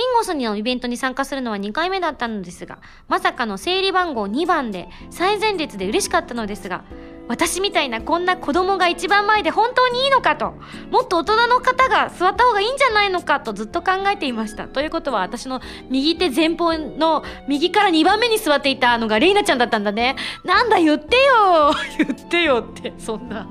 [0.00, 6.84] ミンゴスのイベントに参加するのは2回目だったのですが、まさかの整理番号2番で最前列で嬉しかったのですが、
[7.28, 10.54] 私みたいなこんな子供が一番前で本当にいいのかと
[10.90, 14.68] もっと大人の方が座った方がいいんじゃないのかとずっと考えていました。
[14.68, 15.60] ということは私の
[15.90, 20.16] 右手前方の右から2番目に座っていたのがレイナちゃんだったんだね。
[20.44, 21.72] なんだ言ってよ。
[21.98, 23.46] 言ってよってそんな。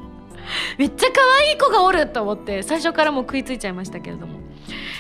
[0.80, 4.39] めっちゃ可愛い子がおると思って最初からもう食いついちゃいましたけれども。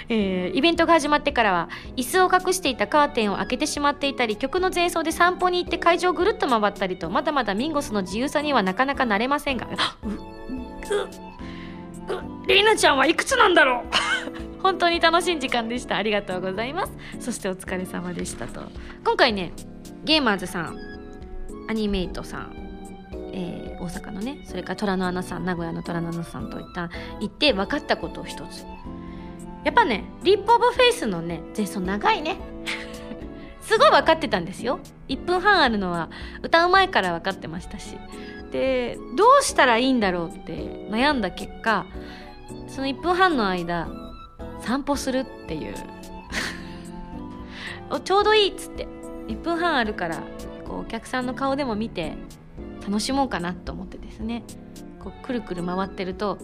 [0.09, 9.67] えー、イベントが始まってからは椅子を隠していたカーテンを開けてしまっていたり曲の前奏で散歩に行って会場をぐるっと回ったりとまだまだミンゴスの自由さにはなかなかなれませんが。
[12.47, 13.83] レイナちゃんはいくつなんだろ
[14.57, 14.61] う？
[14.63, 15.95] 本当に楽しい時間でした。
[15.95, 16.91] ありがとうございます。
[17.19, 18.61] そしてお疲れ様でしたと。
[19.05, 19.53] 今回ね
[20.03, 20.77] ゲーマーズさん
[21.69, 22.69] アニメイトさん
[23.31, 28.65] えー、大阪のねそれから虎の穴さん名古屋の虎の穴さんといった行って分かったことを一つ
[29.63, 32.37] やっぱねリープ・オブ・フェイスのね前奏長いね。
[33.61, 34.79] すごい分かってたんですよ。
[35.09, 36.09] 1分半あるのは
[36.41, 37.97] 歌う前から分かってましたし。
[38.51, 40.53] でどうしたらいいんだろうって
[40.89, 41.85] 悩んだ結果
[42.67, 43.87] その1分半の間
[44.61, 45.75] 散歩するっていう。
[48.03, 48.87] ちょうどいいっつって。
[49.27, 50.23] 1分半あるから
[50.67, 52.15] こうお客さんの顔でも見て
[52.85, 54.43] 楽しもうかなと思ってですね。
[54.99, 56.39] こうくるくる回ってると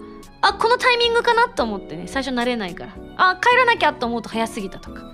[0.47, 2.07] あこのタイミングかなと思ってね。
[2.07, 2.95] 最初慣れないから。
[3.17, 5.11] あ帰らなきゃと思うと早すぎたとか。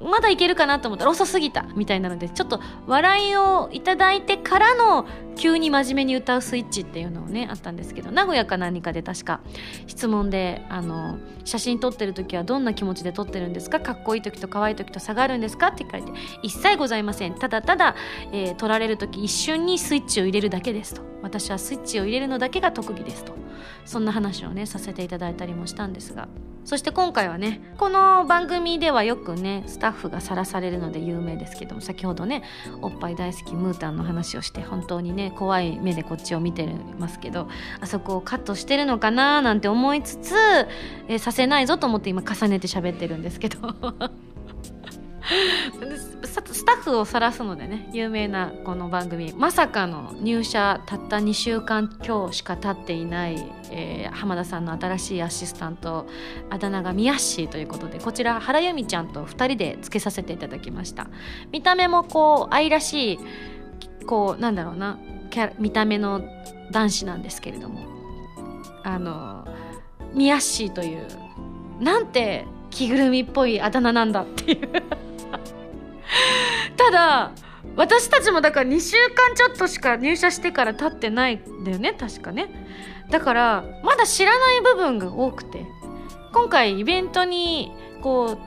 [0.00, 5.06] まだいけるかなと思ったら遅すぎたみたいなのでちょっと笑いをいただいてからの
[5.38, 9.40] 急に真面目に歌うスイッチっていうのをねあったんですけど名古屋か何かで確か
[9.86, 13.80] 質問であの写真撮ってる時はどんな気持ちで撮ってるんですか？
[13.80, 15.68] かっこいい時と可愛い時と差があるんですか？
[15.68, 17.34] って書いて一切ございません。
[17.34, 17.94] ただただ、
[18.32, 21.02] えー、撮られる時一瞬にスイッチを入れるだけですと。
[21.22, 23.32] 私はスイッチを入れるのだけが特技ですと。
[23.84, 26.28] そんな話をねさせていただいたりもしたんですが。
[26.64, 32.42] そして今回はねこの番組ではよくねスタッフがさらされるので有名ですけども先ほどね
[32.82, 37.48] おっぱい大好きムータンの話をして本当にね怖い目でこっちを見てますけど
[37.80, 40.34] あそこをカットしてるのかななんて思いつつ、
[41.08, 43.58] えさせないぞと思って今重ねて喋ってるんですけど。
[46.52, 53.36] スタッフを晒すのでね有名なこの番組まさかの入社たった2週間今日しか経っていない、
[53.70, 56.06] えー、浜田さんの新しいアシスタント
[56.50, 61.08] あだ名がミヤッシーということでこちら原由美ちゃんと2人でつけさせていただきました。
[61.52, 63.18] 見た目もこう愛らしい
[64.06, 64.98] こうなんだろうな
[65.38, 66.20] キャ見た目の
[66.72, 67.86] 男子なんですけれども。
[68.82, 69.46] あの
[70.14, 71.06] ミヤッシーという
[71.78, 74.68] なんて着ぐるみっぽいあだ名なんだっていう。
[76.76, 77.30] ただ
[77.76, 82.48] 私たちもだから2週間ちょっとしか入社してから経ってないんだよね確かね。
[83.10, 85.64] だからまだ知らない部分が多くて。
[86.32, 87.72] 今回イベントに
[88.02, 88.38] こ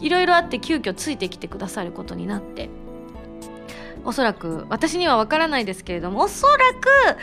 [0.00, 2.70] ういろいろあって急遽ついてきてくださることになって。
[4.06, 7.18] おそらく私には分からないですけれどもおそらく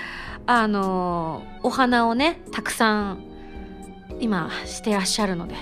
[0.46, 3.24] あのお花をねたくさん
[4.20, 5.56] 今してらっしゃるので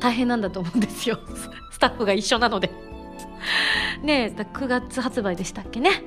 [0.00, 1.18] 大変なんだと思うんですよ。
[1.70, 2.70] スタッフが一緒なので。
[4.02, 6.02] ねえ9月発売でしたっけね、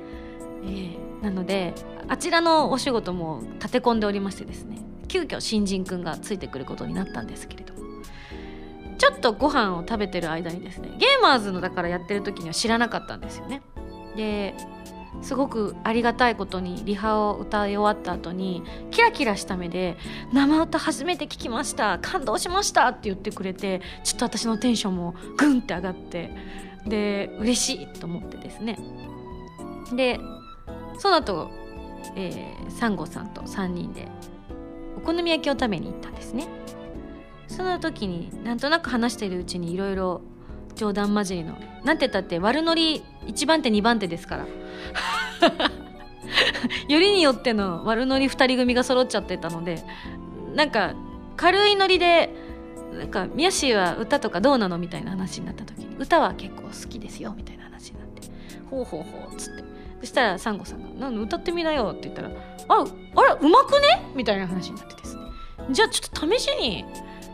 [0.64, 1.74] えー、なので
[2.08, 4.78] あちらのお仕事も立て込んでおりましてですね
[5.08, 7.78] 急遽新人くんがついてくることになったんですけれども。
[8.98, 13.62] ちょっとご飯を食べてる間にですねゲーマーズのだからやってる時には知らなかったんですよね。
[14.18, 14.54] で
[15.22, 19.96] すごくありがたいことにリハを歌い終わった後にキラキラした目で
[20.34, 26.30] 「生歌初めて聞きました感動しました」って言ってくれてちょっと私のテンションもグンって上がって
[26.86, 28.78] で嬉しいと思ってですね。
[29.94, 30.20] で
[30.98, 31.50] その後、
[32.16, 34.08] えー、サンゴさんと3人で
[34.96, 36.48] お好み焼きを食べに行ったんですね。
[37.46, 40.20] その時になんとなく話しているうちにいろいろ
[40.78, 41.56] 冗談交じりの。
[41.84, 44.46] なんて言ったって悪ノリ1番手2番手ですから。
[46.88, 49.82] よりによっての悪ノリ2人組が揃っちゃってたので
[50.54, 50.94] なんか
[51.36, 52.30] 軽いノリで
[52.92, 58.22] なんか宮氏は歌とかどうなのみたいな話になった時に歌は結構好きですよみたいな話になって
[58.70, 59.64] ほうほうほうっつって。
[60.00, 62.30] そしたらサンゴさんが「なん歌ってみなよ」って言ったら
[62.68, 62.84] 「あ
[63.16, 65.22] あらうまくね?」みたいな話になってですね
[65.70, 66.84] じゃあちょっと試しに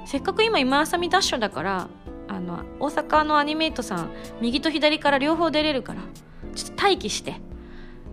[0.07, 1.88] せっかく今今あさみダッシュだから
[2.28, 4.10] あの大阪のアニメイトさん
[4.40, 6.00] 右と左から両方出れるから
[6.54, 7.40] ちょっと待機して。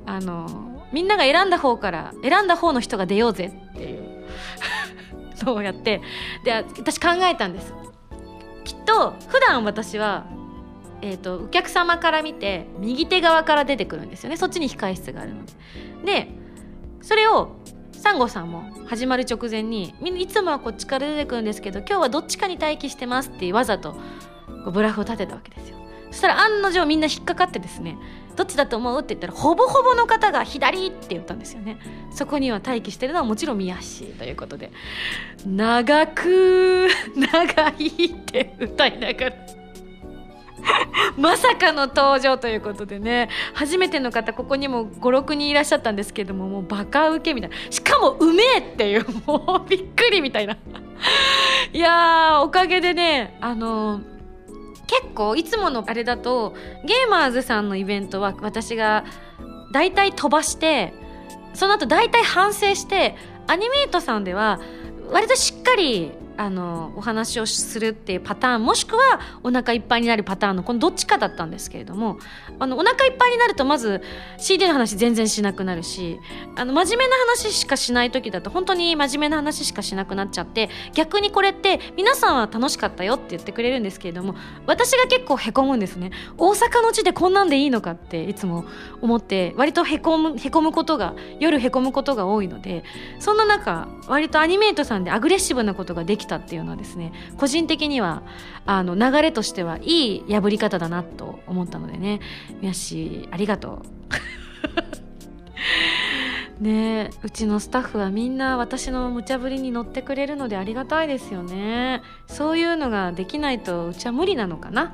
[0.06, 4.12] あのみんなが選んだ方から選んだ方の人が出ようぜっていう。
[5.45, 6.02] のをやって。
[6.43, 7.74] で私考えたんです。
[8.63, 10.26] きっと普段私は、
[11.02, 14.38] えーと、お客様から見て右手側から出てくるんですよね。
[14.38, 15.54] そっちに控え室があるので。
[16.06, 16.28] で
[17.02, 17.56] それを
[18.02, 23.96] サンゴさんも始まる直前にみんないつもはこっちから出てくるんですけど今日はどっちかに待機してますってわざと
[24.74, 25.78] ブラフを立てたわけですよ。
[26.10, 27.98] そしたら案の定みんな引っかかってですね
[28.36, 31.78] どっちだと思うって言ったらほぼほぼの方が左って言ったんですよね。
[32.12, 34.72] そこには待機してるのはもちろん宮氏ということで
[35.46, 39.61] 長く長いって歌いながら。
[41.17, 43.30] まさかの登場ということでね。
[43.54, 47.56] 初めての方ここにも56人いらっしゃったんですけどももうバカウケみたいな。
[47.69, 50.55] しかもうめえっていうもうびっくりみたいな。
[51.74, 54.12] いやーおかげでねあのー
[54.91, 56.53] 結構いつものあれだと
[56.84, 59.05] ゲーマーズさんのイベントは私が
[59.72, 60.93] 大体飛ばして
[61.53, 63.16] その後大体反省して
[63.47, 64.59] アニメイトさんでは
[65.09, 72.17] 割としっかりあのお話をするっていうパターンもしくはお腹いっぱいになるパターンのこのどっちかだったんですけれども
[72.59, 74.01] あのお腹いっぱいになるとまず
[74.38, 76.19] CD の話全然しなくなるし
[76.55, 86.11] あの真面目な話しかしない時だと本当に真面目な話しかしなくなっちゃって逆にこれって皆さんは楽しかったよって言ってくれるんですけれども私が結構へこむんですね。
[86.38, 88.65] 大阪の地でこんなんでいいのかっていつも
[89.01, 92.84] 思って割とへこむへこむことが夜へこむことが多いので
[93.19, 98.24] そんな中割とアニメートさんでアグレッシブなことができたっていうのはですね個人的には
[98.65, 102.19] あの流れとしてはいい破り方だなと思ったのでね。
[102.61, 103.84] 宮氏ありがと
[106.59, 106.61] う。
[106.63, 112.01] ねうちのスタッフはみんな私の無茶ぶりに乗ってくれるのでありがたいですよね。
[112.28, 114.93] そういうのができないとうちは無理なのかな。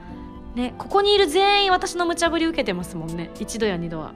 [0.56, 3.32] ねここにいる全員私の無茶ぶり受けてますもんね。
[3.40, 4.14] 一度や二度は。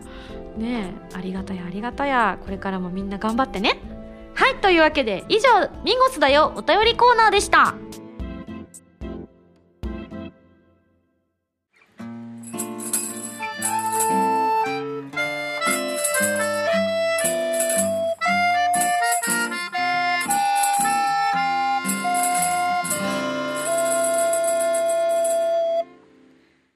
[0.58, 2.38] ねありがたやありがたや。
[2.44, 4.01] これからもみんな頑張ってね。
[4.34, 5.48] はいというわけで以上
[5.84, 7.76] 「ミンゴスだよお便りコーナー」でした。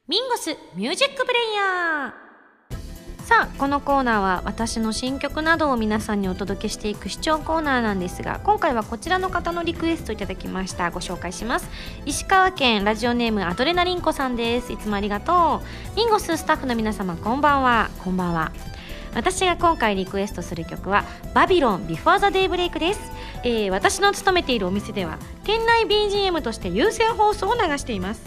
[0.08, 2.25] ミンゴスミュージックプレイヤー。
[3.36, 10.90] さあこのコーナーは私の新曲などを皆さんにお届けしていく視聴コーナーなんですが今回はこちらの方のリクエストいただきました。
[10.90, 11.68] ご紹介します。
[12.06, 14.72] 石川県ラジオネームアドレナリンコさんです。
[14.72, 15.62] いつもありがと
[15.94, 15.98] う。
[15.98, 17.90] ミンゴススタッフの皆様こんばんは。
[18.06, 18.54] こんばんは。
[19.14, 21.04] 私が今回リクエストする曲は
[21.36, 23.00] 「バビロンビフォーザデイブレイクです、
[23.44, 28.22] えー私の勤めているお店では店内 BGM として有線放送を流しています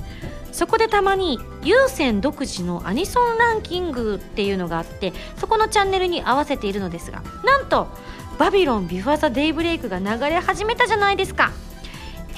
[0.52, 7.88] そこでたまに有線独自のアニソンランキングっていうのがあってそこのチャンネルに合わせているのですがなんと
[8.38, 11.50] 「バビロンビファーザデイブレイクが流れ始めたじゃないですか。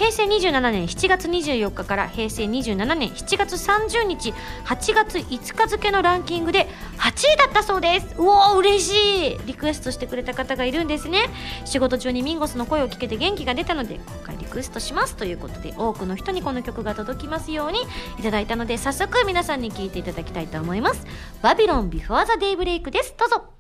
[0.00, 4.32] 平成27年7月24日から平成27年7月30日
[4.64, 8.14] 8月5日付のランキングで8位だったそうです。
[8.16, 9.38] うおー嬉しい。
[9.44, 11.24] リクエストしてくれた方がいるんですね。
[11.66, 17.82] 仕事中にミンゴスの声を聞けて元気が出たので今回リクエストしますということで多くの人にこの曲が届きますように
[18.18, 21.06] いただいたので早速皆さんに聴いていただきたいと思います。
[21.42, 23.14] バビロンビフォーザデイブレイクです。
[23.18, 23.59] どうぞ。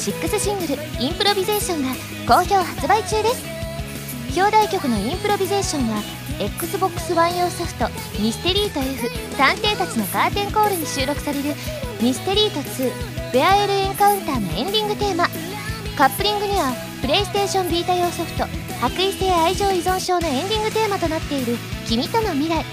[0.00, 1.94] 6シングル「インプロビゼーション」が
[2.26, 3.44] 好評発売中です。
[4.34, 6.02] 表題曲の「インプロビゼーション」は
[6.38, 7.88] XBOX One 用ソフト
[8.18, 11.54] 「ミステリート F 探偵たちのカーテンコール」に収録される
[12.00, 12.92] 「ミステリート2
[13.32, 15.28] ベアエルエンカウンター」のエンディングテーマ。
[15.98, 16.72] カップリングには
[17.02, 18.46] プレイステーションビータ用ソフト
[18.80, 22.64] 「白衣性愛情依存症」のエンディングテーマとなっている「君との未来」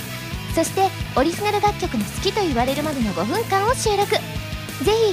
[0.56, 4.12] そしてオリジナル楽曲の好きと言われるまでの5分間を収録。
[4.12, 4.20] ぜ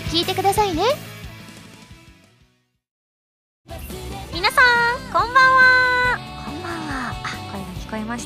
[0.08, 1.13] ひ聴いてくださいね。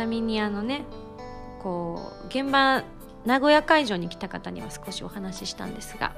[0.00, 0.84] なみにあのね
[1.62, 2.82] こう現場
[3.26, 6.14] 名古屋会場に来た方には少しお話ししたんですが、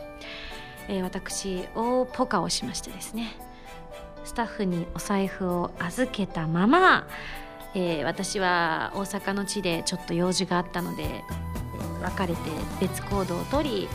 [0.88, 3.34] えー私大ポカをしましてですね
[4.24, 7.08] スタッフにお財布を預けたまま、
[7.74, 11.24] えー私は大阪の地でちょっと用事があったので
[12.02, 12.40] 別れて
[12.80, 13.88] 別行動をとり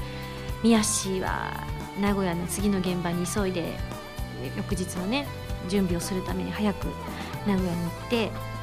[0.63, 1.53] 宮氏は
[2.01, 3.77] 名古屋の次の現場に急いで
[4.57, 5.25] 翌日のね
[5.69, 6.87] 準備をするために早く
[7.47, 8.56] 名古屋に行って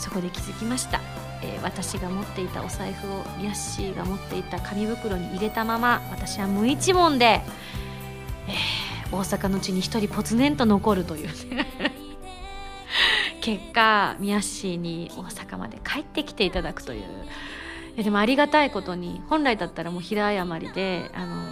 [0.00, 1.00] そこで気づきました、
[1.42, 11.66] えー私が持っていたお財布をミヤッシーが持っていた紙袋に入れたまま私は無一文で、えー大阪の地に一人ぽつねんと残るというね。
[13.40, 17.04] 結果ミヤッシーに大阪まで帰ってきていただくという。
[17.96, 21.42] えでもありがたいことに本来だったらもう平謝りであのも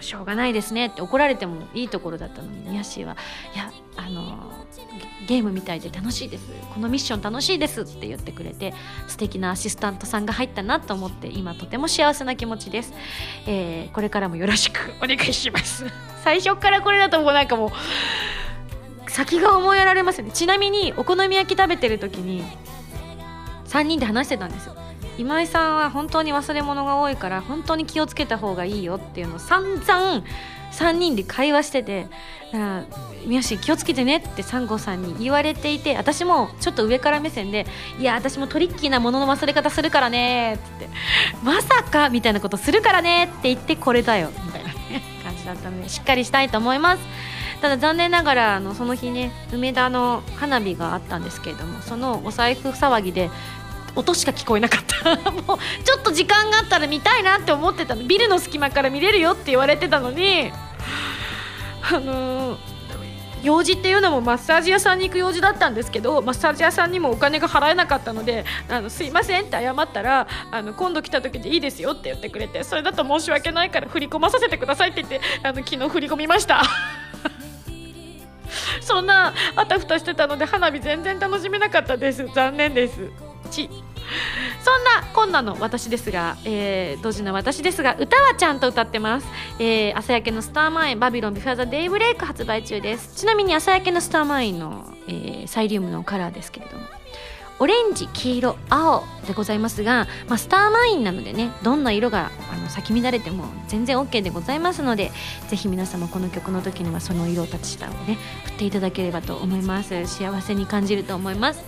[0.00, 3.16] うしょうがないですねって怒られてもいいところだったのにミヤシーは
[3.54, 4.52] いやあの
[5.26, 6.44] ゲゲームみたいで楽しいです。
[6.72, 8.72] このミッション楽しいですって言ってくれて
[9.08, 12.94] 素敵なアシスタントさんが入ったなと思って今とても幸せな気持ちです、
[13.46, 15.84] えーこれからもよろしくお願いします。
[16.24, 17.72] 最初からこれだともうなんかも
[19.06, 20.30] う先が思いやられますよね。
[20.32, 22.44] ちなみにお好み焼き食べてる時に
[23.66, 24.76] 3人で話してたんですよ。
[25.18, 30.24] 今井さんは本当に忘れ物が多いから本当に気をつけた方がいいよっていうのを散々
[30.72, 32.06] 3人で会話してて
[32.52, 32.84] だから
[33.26, 37.66] 宮氏気をつけてねってサンゴさんに言われていて私もちょっと上から目線で
[37.98, 40.78] いや私もトリッキーなものの忘れ方するからねって。
[40.78, 40.88] って
[41.42, 44.30] まさかみたいなことするからねって言ってこれだよ。
[44.44, 44.70] みたいな、
[45.22, 47.02] 感じだったのでしっかりしたいと思います。
[47.60, 53.30] ただ残念ながらあのその日ね梅田の花火があったんですけれどもそのお財布騒ぎで
[53.98, 55.16] 音しか聞こえなかった。
[55.30, 57.96] もうちょっと時間があったら見たいなって思ってた。
[57.96, 60.52] のビルの隙間から見れるよって言われてたのに。
[61.82, 62.78] あのー
[63.42, 76.62] 用事っていうのもマッサージ屋さんに行く用事だったんですけどマッサージ屋さんにもお金が払えなかったのであのすいませんって謝ったらあの今度来た時でいいですよって言ってくれてそれだと申し訳ないから振り込まさせてくださいって言ってあの昨日振り込みました。
[78.80, 82.26] そんなあたふたしてたので花火全然楽しめなかったです。
[82.34, 83.27] 残念です。
[83.48, 83.70] ち。
[84.64, 89.26] そんなこんなの私ですが、えー、ドジな私ですが歌はちゃんと歌ってます、
[89.58, 93.16] えー、朝焼けのスターマインバビロンビファーザデイブレイク発売中です。
[93.16, 96.97] ちなみに朝焼けのスターマインの、えーサイリウムのカラーですけれども。
[97.60, 105.10] オレンジ黄色青でございますが、まあ、スターマインなのでねどんな色があの咲き乱れても全然 OK でございますので
[105.48, 110.06] ぜひ皆様この曲の時にはその色たち下をね振っていただければと思います。
[110.06, 111.62] 幸せに感じると思います。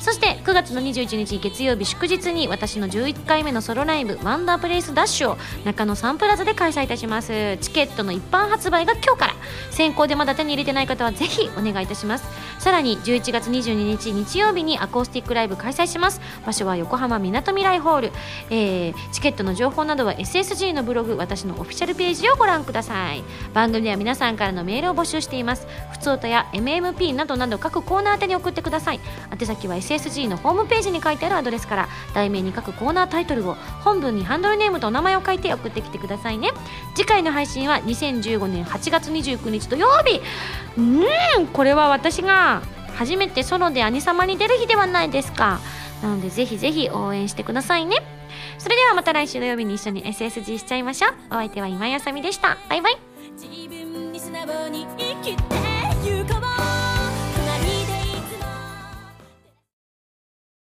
[0.00, 7.56] そして9月の21日月曜日祝日に私の11回目のソロライブ「ワンダープレイスダッシュ」を中野サンプラザで開催いたします。
[7.60, 9.34] チケットの一般発売が今日から。
[9.70, 12.24] 先行でまだ手に入れてない方はぜひお願いいたします。
[12.58, 16.20] さらに11月22日日曜日にアコースティックライブ開催します。
[16.46, 18.12] 場所は横浜みなとみらいホール、
[18.50, 23.22] えーチケットの情報などは SSG のブログ私のオフィシャルページをご覧ください。
[23.52, 25.66] 番組では皆さんからのメールを募集しています。
[25.92, 29.00] ふつおたや MMP などなど各コーナー宛てに送ってください。
[29.32, 36.50] 宛先は SSG のホームページに書いてあるアドレスから題名に各コーナータイトルを本文にハンドルネームとお名前を書いて送ってきてくださいね。
[36.94, 40.20] 次回の配信は2015年8月29日土曜日。
[40.76, 42.62] うんこれは私が
[42.94, 45.60] 初めてソロで兄様に出る日ではないですか。
[46.02, 47.96] なのでぜひぜひ応援してくださいね。
[48.58, 51.12] それではまた来週土曜日に一緒に SSG しちゃいましょう。
[51.30, 52.56] お相手は今井あさみでした。
[52.68, 52.98] バイバイ。
[53.32, 55.54] 自分に素直に生きて